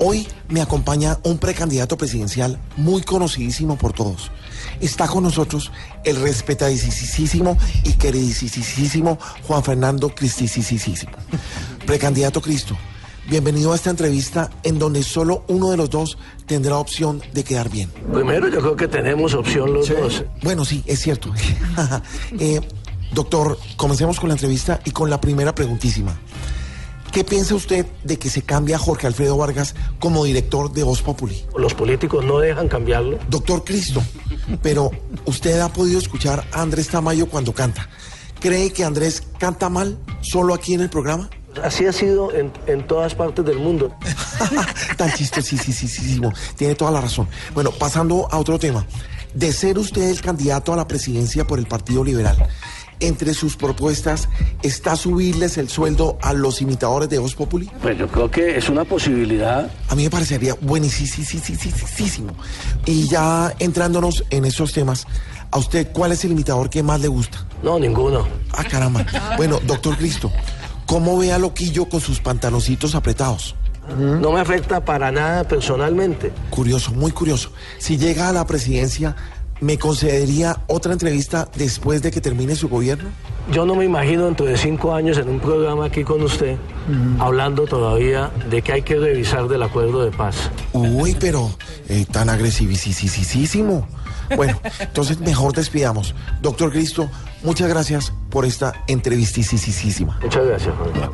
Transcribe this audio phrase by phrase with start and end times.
[0.00, 4.30] Hoy me acompaña un precandidato presidencial muy conocidísimo por todos.
[4.80, 5.72] Está con nosotros
[6.04, 11.10] el respetadísimo y queridísimo Juan Fernando Cristisísimo.
[11.84, 12.76] Precandidato Cristo,
[13.28, 17.68] bienvenido a esta entrevista en donde solo uno de los dos tendrá opción de quedar
[17.68, 17.90] bien.
[18.12, 20.24] Primero yo creo que tenemos opción los dos.
[20.42, 21.32] Bueno, sí, es cierto.
[22.38, 22.60] Eh,
[23.12, 26.16] doctor, comencemos con la entrevista y con la primera preguntísima.
[27.18, 31.02] ¿Qué piensa usted de que se cambie a Jorge Alfredo Vargas como director de Voz
[31.02, 31.44] Populi?
[31.56, 33.18] Los políticos no dejan cambiarlo.
[33.28, 34.00] Doctor Cristo,
[34.62, 34.92] pero
[35.24, 37.88] usted ha podido escuchar a Andrés Tamayo cuando canta.
[38.38, 41.28] ¿Cree que Andrés canta mal solo aquí en el programa?
[41.60, 43.92] Así ha sido en, en todas partes del mundo.
[44.96, 46.32] Tan chistosísimo.
[46.56, 47.26] Tiene toda la razón.
[47.52, 48.86] Bueno, pasando a otro tema.
[49.34, 52.48] De ser usted el candidato a la presidencia por el Partido Liberal,
[53.00, 54.28] entre sus propuestas
[54.62, 57.70] está subirles el sueldo a los imitadores de Voz Populi?
[57.80, 59.70] Pues yo creo que es una posibilidad.
[59.88, 62.34] A mí me parecería buenísimo.
[62.86, 65.06] Y ya entrándonos en esos temas,
[65.50, 67.46] ¿a usted cuál es el imitador que más le gusta?
[67.62, 68.26] No, ninguno.
[68.52, 69.04] Ah, caramba.
[69.36, 70.30] Bueno, doctor Cristo,
[70.86, 73.54] ¿cómo ve a Loquillo con sus pantaloncitos apretados?
[73.96, 76.30] No me afecta para nada personalmente.
[76.50, 77.52] Curioso, muy curioso.
[77.78, 79.16] Si llega a la presidencia,
[79.60, 83.10] ¿me concedería otra entrevista después de que termine su gobierno?
[83.50, 86.56] Yo no me imagino dentro de cinco años en un programa aquí con usted
[87.18, 90.50] hablando todavía de que hay que revisar del acuerdo de paz.
[90.72, 91.50] Uy, pero
[91.88, 93.86] eh, tan agresivísimo.
[94.36, 96.14] Bueno, entonces mejor despidamos.
[96.42, 97.10] Doctor Cristo,
[97.42, 100.18] muchas gracias por esta entrevistísima.
[100.22, 101.10] Muchas gracias, Juan.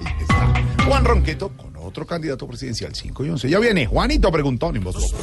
[0.87, 3.49] Juan Ronqueto con otro candidato presidencial 5 y 11.
[3.49, 5.15] Ya viene, Juanito preguntó en voz.